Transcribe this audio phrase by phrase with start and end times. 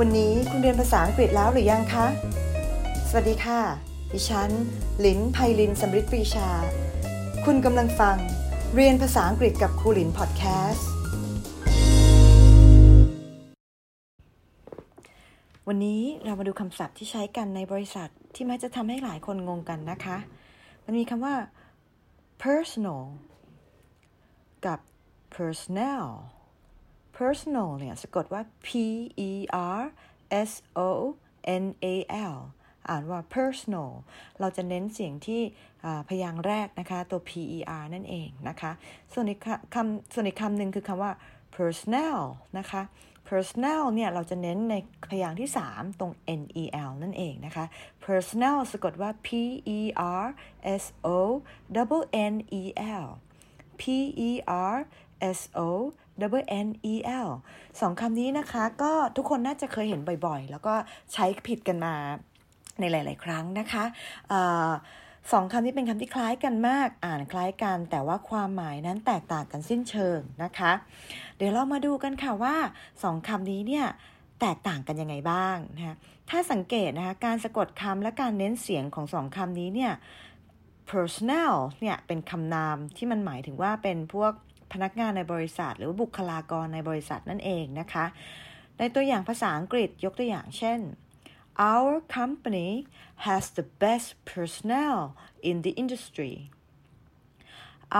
[0.00, 2.06] วันนี้คุณเรียนภาษาอังกฤษแล้วหรือยังคะ
[3.08, 3.60] สวัสดีค่ะ
[4.12, 4.50] ดิฉัน
[5.04, 6.48] ลินไพลินสมฤทธิ์ปรีชา
[7.44, 8.16] คุณกำลังฟัง
[8.74, 10.88] เรียนภาษาอังกฤษกับครูลินพอดแคสต์
[15.68, 20.16] วันนี้เรามาดูคำศัพท์ที่ใช้กันในบริษัทที่มักจะทำให้หลายคนงงกันนะคะ
[20.84, 21.34] มันมีคำว่า
[22.42, 23.02] personal
[24.66, 24.78] กับ
[25.36, 26.04] personnel
[27.16, 28.68] personal เนี่ยสะกดว่า p
[29.28, 29.30] e
[29.80, 29.82] r
[30.48, 30.80] s o
[31.62, 31.86] n a
[32.34, 32.36] l
[32.88, 33.90] อ่านว่า personal
[34.40, 35.42] เราจะเน้นเสียงที่
[36.08, 38.72] พยางค์แรกนะคะตัว p e r นั่นเองนะคะ
[39.12, 39.40] ส่วนอีก
[39.74, 41.12] คำส่วนอีกคำหนึ่งคือคำว่า
[41.56, 42.18] personnel
[42.58, 42.82] นะคะ
[43.28, 44.74] personnel เนี่ยเราจะเน้นใน
[45.10, 47.64] พยางค์ที่ 3 ตรง n e l นั่นเองนะคะ
[48.04, 49.28] personnel สะกดว่า p
[49.76, 49.78] e
[50.22, 50.26] r
[50.82, 51.08] s o
[52.32, 52.62] n e
[53.04, 53.08] l
[53.80, 53.82] p
[54.28, 54.30] e
[54.72, 54.74] r
[55.38, 55.60] s o
[56.36, 56.94] w n e
[57.26, 57.28] l
[57.80, 60.74] สองคำนี้นะคะ ก็ทุกคนน่าจะเคยเห็นบ่อยๆ แล้วก็
[61.12, 61.94] ใช้ผิดกันมา
[62.80, 63.84] ในหลาย ๆ ครั้งนะคะ
[65.32, 70.72] สองคำนี้เป็นคำที่คล้ายกันมาก อ่านคล้ายกัน แต่ว่าความหมายนั้นแตกต่างกันสิ้นเชิงนะคะ
[71.36, 72.56] เดี๋ยวเรามาดูกันค่ะว่า
[73.02, 73.86] สองคำนี้เนี่ย
[74.40, 75.96] แตกต่างกันยังไงบ้างนะคะ
[76.30, 79.92] ถ้าสังเกตนะคะการสะกดคำและการเน้นเสียงของสองคำนี้เนี่ย
[80.90, 84.32] personnel เนี่ยเป็นคำนามที่มันหมายถึงว่าเป็นพวก
[84.74, 88.04] พนักงานในบริษัท หรือบุคลากรในบริษัทนั่นเองนะคะ
[88.78, 90.80] ในตัวอย่างภาษาอังกฤษยกตัวอย่างเช่น
[91.72, 92.70] our company
[93.26, 94.98] has the best personnel
[95.48, 96.34] in the industry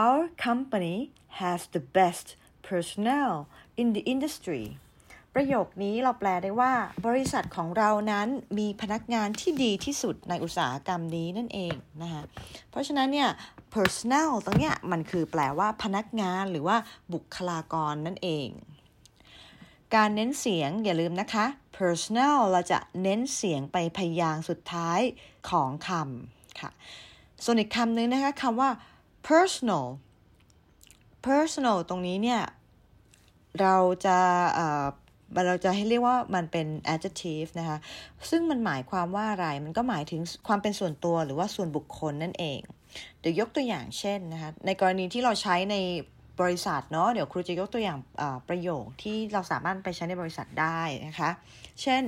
[0.00, 0.98] our company
[1.40, 2.26] has the best
[2.68, 3.32] personnel
[3.80, 4.64] in the industry
[5.34, 6.72] ประโยคนี้เราแปลได้ว่า
[7.06, 12.22] บริษัทของเรานั้นมีพนักงานที่ดีที่สุดในอุตสาหกรรมนี้นั่นเองนะคะ
[12.70, 13.28] เพราะฉะนั้นเนี่ย
[13.74, 16.76] personnel ตรงเนี้ยมันคือแปลว่าพนักงานหรือว่า
[17.12, 18.48] บุคลากรนั่นเอง
[19.94, 25.00] การเน้นเสียงอย่าลืมนะคะ personnel เราจะเน้นเสียงไปพยางสุดท้าย
[25.50, 26.70] ของคำค่ะ
[27.44, 28.70] ส่วนอีกคำหนึ่งนะคะคำว่า
[29.28, 29.86] personal
[31.26, 32.42] personal ตรงนี้เนี่ย
[33.60, 33.76] เรา
[34.06, 34.18] จะ
[35.46, 37.78] เราจะให้เรียกว่ามันเป็น adjective นะคะ
[38.30, 42.60] ซึ่งมันหมายความว่าอะไร มันก็หมายถึงความเป็นส่วนตัวหรือว่าส่วนบุคคลนั่นเอง
[43.20, 45.76] เดี๋ยวยกตัวอย่างเช่นนะคะ ในกรณีที่เราใช้ใน
[46.40, 47.98] บริษัทเนาะ เดี๋ยวครูจะยกตัวอย่าง
[48.48, 51.30] ประโยคที่เราสามารถไปใช้ในบริษัทได้นะคะ
[51.82, 52.02] เช่น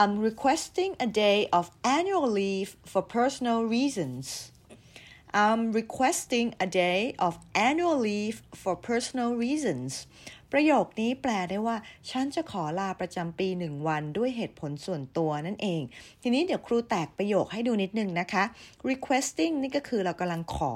[0.00, 1.64] I'm requesting a day of
[1.96, 4.24] annual leave for personal reasons
[5.32, 9.92] I'm requesting a day of annual leave for personal reasons
[10.52, 11.76] ประโยคนี้แปลได้ว่า
[12.10, 15.82] ฉันจะขอลาประจำปีหนึ่งวันด้วยเหตุผลส่วนตัวนั่นเอง
[16.22, 18.44] ทีนี้เดี๋ยวครูแตกประโยคให้ดูนิดนึงนะคะ
[18.90, 20.74] requesting นี่ก็คือเรากำลังขอ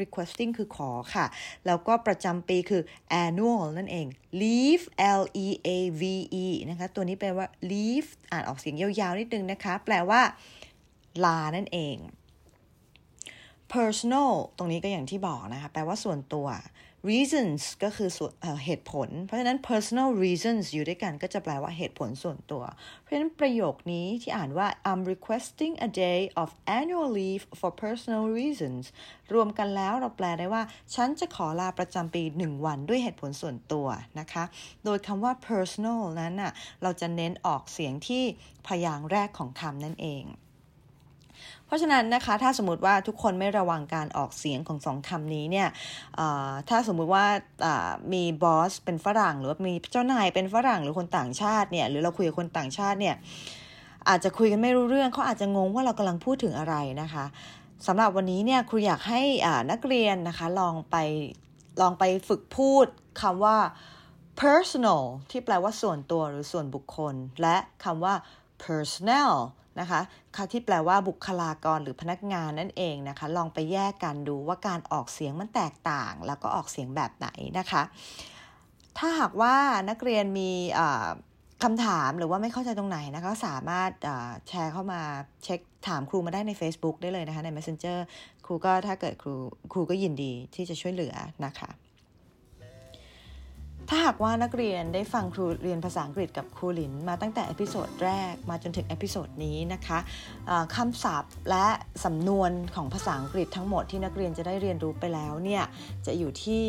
[0.00, 1.26] requesting คือขอค่ะ
[1.66, 2.82] แล้วก็ประจำปีคือ
[3.24, 4.06] annual นั่นเอง
[4.42, 4.84] leave
[5.20, 5.70] l e a
[6.00, 6.02] v
[6.44, 10.20] e นะคะ ตัวนี้แปลว่า leave อ่านออกเสียงยาวๆนิดนึงนะคะ แปลว่า
[11.24, 11.96] ลานั่นเอง
[13.74, 16.48] personal ตรงนี้ก็อย่างที่บอกนะคะแปลว่าส่วนตัว
[17.10, 18.10] reasons ก็คือ
[18.64, 22.62] เหตุผล เพราะฉะนั้น personal reasons อยู่ด้วยกันก็จะแปลว่าเหตุผลส่วนตัว
[23.00, 28.84] เพราะฉะนั้นประโยคนี้ที่อ่านว่า I'm requesting a day of annual leave for personal reasons
[29.34, 30.62] รวมกันแล้วเราแปลได้ว่า
[30.94, 33.86] ฉันจะขอลาประจำปีหนึ่งวันด้วยเหตุผลส่วนตัว
[34.20, 34.44] นะคะ
[34.84, 36.52] โดยคำว่า personal นั้นน่ะ
[36.82, 38.24] เราจะเน้นออกเสียงที่
[38.66, 40.24] พยางค์แรกของคำนั่นเอง
[41.66, 45.68] เพราะฉะนั้นนะคะถ้าสมมติว่าทุกคนไม่ระวังการออกเสียงของสองคำนี้เนี่ย
[46.68, 47.24] ถ้าสมมุติว่า
[48.12, 53.14] มีบอสเป็นฝรั่ง หรือว่ามีเจ้านายเป็นฝรั่งหรือคนต่างชาติเนี่ยหรือเราคุยกับคนต่างชาติเนี่ย
[54.08, 57.24] อาจจะคุยกันไม่รู้เรื่องเขาอาจจะงงว่าเรากำลังพูดถึงอะไรนะคะ
[57.86, 59.22] สำหรับวันนี้เนี่ยครูอยากให้
[59.70, 60.96] นักเรียนนะคะลองไป
[61.80, 62.86] ลองไปฝึกพูด
[63.20, 63.58] คำว่า
[64.40, 68.14] personal ที่แปลว่าส่วนตัวหรือส่วนบุคคล และคำว่า
[68.64, 69.32] personnel
[69.80, 70.00] นะคะ
[70.36, 77.28] ค่ะที่แปลว่าบุคลากรหรือพนักงานนั่นเองนะคะ ลองไปแยกกันดูว่าการออกเสียงมันแตกต่าง แล้วก็ออกเสียงแบบไหน
[77.58, 77.82] นะคะ
[78.98, 79.54] ถ้าหากว่า
[79.90, 80.50] นักเรียนมี
[81.64, 83.90] คำถามหรือว่าไม่เข้าใจตรงไหนนะคะสามารถ
[84.48, 85.00] แชร์เข้ามา
[85.44, 87.98] แชตถามครูมาได้ใน Facebook ได้เลยนะคะใน Messenger
[88.46, 89.34] ครูก็ถ้าเกิดครู
[89.72, 91.14] ครูก็ยินดีที่จะช่วยเหลือ
[91.44, 91.70] นะคะ
[93.88, 99.98] ถ้าหากว่านักเรียนได้ฟังครูเรียนภาษาอังกฤษกับครูหลิน มาตั้งแต่ episode แรกมาจนถึง episode นี้นะคะ
[100.76, 101.66] คำศัพท์และ
[102.04, 105.64] สำนวนของภาษาอังกฤษทั้งหมดที่นักเรียนจะได้เรียนรู้ไปแล้วเนี่ย
[106.06, 106.64] จะอยู่ที่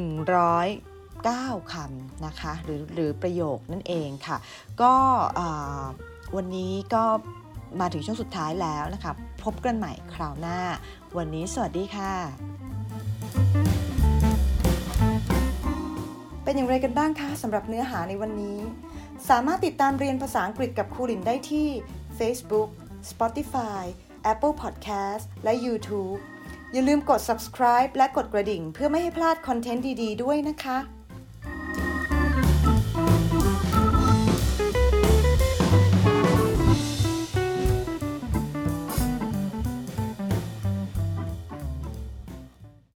[0.00, 4.36] 109คำนะคะหรือหรือประโยคนั่นเองค่ะ
[4.82, 4.94] ก็
[6.36, 7.04] วันนี้ก็
[7.80, 9.12] มาถึงช่วงสุดท้ายแล้วนะคะ
[9.44, 10.58] พบกันใหม่คราวหน้า
[11.16, 13.71] วันนี้สวัสดีค่ะ
[16.52, 18.58] เป็นอย่างไรกันบ้างคะสำหรับเนื้อหาในวันนี้
[19.28, 21.68] สามารถติดตามเรียนภาษาอังกฤษกับครูลินได้ที่
[22.18, 22.68] Facebook
[23.10, 23.82] Spotify
[24.32, 26.18] Apple Podcast และ YouTube
[26.72, 30.78] อย่าลืมกด subscribe และกดกระดิ่ง เพื่อไม่ให้พลาดคอนเทนต์ดี ๆ ด้วยนะคะ